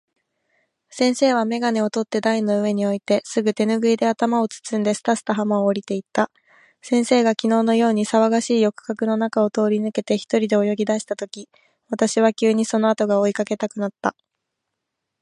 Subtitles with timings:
[0.89, 6.31] 先生は眼鏡をとって台の上に置いて、すぐ手拭（てぬぐい）で頭を包んで、すたすた浜を下りて行った。
[6.81, 11.49] 先生が昨日（きのう）のように騒がしい浴客（よくかく）の中を通り抜けて、一人で泳ぎ出した時、
[11.91, 14.15] 私は急にその後（あと）が追い掛けたくなった。